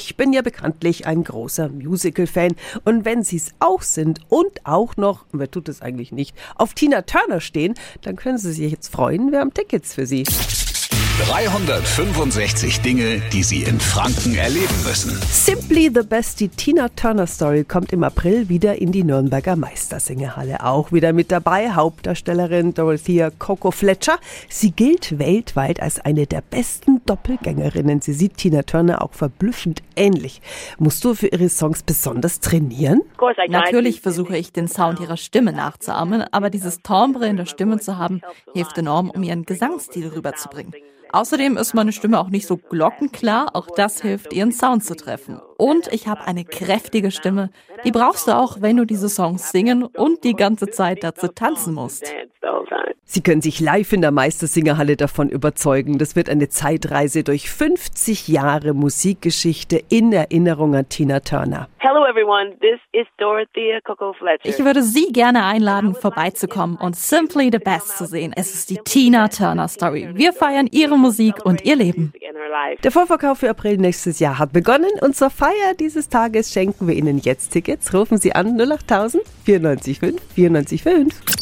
Ich 0.00 0.16
bin 0.16 0.32
ja 0.32 0.42
bekanntlich 0.42 1.08
ein 1.08 1.24
großer 1.24 1.70
Musical-Fan. 1.70 2.54
Und 2.84 3.04
wenn 3.04 3.24
Sie 3.24 3.36
es 3.36 3.52
auch 3.58 3.82
sind 3.82 4.20
und 4.28 4.64
auch 4.64 4.96
noch, 4.96 5.26
wer 5.32 5.50
tut 5.50 5.68
es 5.68 5.82
eigentlich 5.82 6.12
nicht, 6.12 6.36
auf 6.54 6.72
Tina 6.72 7.02
Turner 7.02 7.40
stehen, 7.40 7.74
dann 8.02 8.14
können 8.14 8.38
Sie 8.38 8.52
sich 8.52 8.70
jetzt 8.70 8.92
freuen, 8.92 9.32
wir 9.32 9.40
haben 9.40 9.52
Tickets 9.52 9.94
für 9.94 10.06
Sie. 10.06 10.22
365 11.26 12.80
Dinge, 12.80 13.20
die 13.32 13.42
Sie 13.42 13.64
in 13.64 13.80
Franken 13.80 14.36
erleben 14.36 14.84
müssen. 14.86 15.10
Simply 15.28 15.90
the 15.92 16.06
Best, 16.06 16.38
die 16.38 16.48
Tina 16.48 16.88
Turner 16.90 17.26
Story, 17.26 17.64
kommt 17.64 17.92
im 17.92 18.04
April 18.04 18.48
wieder 18.48 18.80
in 18.80 18.92
die 18.92 19.02
Nürnberger 19.02 19.56
Meistersingerhalle. 19.56 20.64
Auch 20.64 20.92
wieder 20.92 21.12
mit 21.12 21.32
dabei 21.32 21.72
Hauptdarstellerin 21.72 22.72
Dorothea 22.72 23.30
Coco 23.36 23.72
Fletcher. 23.72 24.18
Sie 24.48 24.70
gilt 24.70 25.18
weltweit 25.18 25.82
als 25.82 25.98
eine 25.98 26.26
der 26.26 26.40
besten 26.40 27.04
Doppelgängerinnen. 27.04 28.00
Sie 28.00 28.12
sieht 28.12 28.36
Tina 28.36 28.62
Turner 28.62 29.02
auch 29.02 29.12
verblüffend 29.12 29.82
ähnlich. 29.96 30.40
Musst 30.78 31.04
du 31.04 31.14
für 31.14 31.26
ihre 31.26 31.48
Songs 31.48 31.82
besonders 31.82 32.38
trainieren? 32.38 33.02
Natürlich 33.48 34.00
versuche 34.00 34.36
ich, 34.36 34.52
den 34.52 34.68
Sound 34.68 35.00
ihrer 35.00 35.16
Stimme 35.16 35.52
nachzuahmen, 35.52 36.24
aber 36.30 36.48
dieses 36.48 36.80
Timbre 36.82 37.26
in 37.26 37.36
der 37.36 37.46
Stimme 37.46 37.80
zu 37.80 37.98
haben, 37.98 38.22
hilft 38.54 38.78
enorm, 38.78 39.10
um 39.10 39.22
ihren 39.24 39.44
Gesangsstil 39.44 40.06
rüberzubringen. 40.06 40.72
Außerdem 41.12 41.56
ist 41.56 41.74
meine 41.74 41.92
Stimme 41.92 42.18
auch 42.20 42.28
nicht 42.28 42.46
so 42.46 42.56
glockenklar, 42.56 43.54
auch 43.54 43.68
das 43.74 44.02
hilft, 44.02 44.32
ihren 44.32 44.52
Sound 44.52 44.84
zu 44.84 44.94
treffen. 44.94 45.40
Und 45.60 45.92
ich 45.92 46.06
habe 46.06 46.24
eine 46.24 46.44
kräftige 46.44 47.10
Stimme, 47.10 47.50
die 47.84 47.90
brauchst 47.90 48.28
du 48.28 48.32
auch, 48.32 48.58
wenn 48.60 48.76
du 48.76 48.84
diese 48.84 49.08
Songs 49.08 49.50
singen 49.50 49.82
und 49.82 50.22
die 50.22 50.34
ganze 50.34 50.70
Zeit 50.70 51.02
dazu 51.02 51.26
tanzen 51.26 51.74
musst. 51.74 52.14
Sie 53.02 53.22
können 53.22 53.40
sich 53.40 53.58
live 53.58 53.92
in 53.92 54.02
der 54.02 54.12
Meistersingerhalle 54.12 54.96
davon 54.96 55.30
überzeugen. 55.30 55.98
Das 55.98 56.14
wird 56.14 56.28
eine 56.28 56.48
Zeitreise 56.48 57.24
durch 57.24 57.50
50 57.50 58.28
Jahre 58.28 58.72
Musikgeschichte 58.72 59.82
in 59.88 60.12
Erinnerung 60.12 60.76
an 60.76 60.88
Tina 60.88 61.20
Turner. 61.20 61.68
Hello 61.78 62.04
everyone, 62.04 62.56
this 62.60 62.78
is 62.92 63.06
Dorothea 63.16 63.80
Coco 63.80 64.12
Fletcher. 64.12 64.48
Ich 64.48 64.62
würde 64.64 64.82
Sie 64.82 65.10
gerne 65.10 65.44
einladen, 65.44 65.94
vorbeizukommen 65.94 66.76
und 66.76 66.94
Simply 66.94 67.48
the 67.50 67.58
Best 67.58 67.98
zu 67.98 68.04
sehen. 68.04 68.32
Es 68.36 68.54
ist 68.54 68.70
die 68.70 68.78
Tina 68.84 69.26
Turner 69.28 69.68
Story. 69.68 70.10
Wir 70.12 70.32
feiern 70.32 70.68
ihre 70.70 70.98
Musik 70.98 71.44
und 71.44 71.64
ihr 71.64 71.76
Leben. 71.76 72.12
Der 72.82 72.90
Vorverkauf 72.90 73.38
für 73.38 73.50
April 73.50 73.76
nächstes 73.76 74.18
Jahr 74.18 74.38
hat 74.38 74.52
begonnen 74.52 74.90
und 75.00 75.16
zur 75.16 75.30
Feier 75.30 75.74
dieses 75.78 76.08
Tages 76.08 76.52
schenken 76.52 76.86
wir 76.86 76.94
Ihnen 76.94 77.18
jetzt 77.18 77.52
Tickets. 77.52 77.92
Rufen 77.92 78.18
Sie 78.18 78.34
an 78.34 78.60
08000 78.60 79.22
945 79.46 80.20
945. 80.36 81.38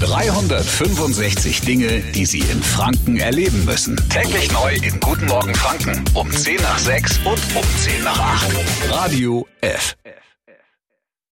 365 0.00 1.60
Dinge, 1.60 2.00
die 2.14 2.24
Sie 2.24 2.40
in 2.40 2.62
Franken 2.62 3.18
erleben 3.18 3.64
müssen. 3.66 3.96
Täglich 4.08 4.50
neu 4.52 4.74
in 4.74 4.98
Guten 4.98 5.26
Morgen 5.26 5.54
Franken 5.54 6.04
um 6.14 6.30
10 6.30 6.56
nach 6.56 6.78
6 6.78 7.18
und 7.18 7.38
um 7.54 7.64
10 7.76 8.02
nach 8.04 8.18
8. 8.18 8.56
Radio 8.90 9.46
F. 9.60 9.99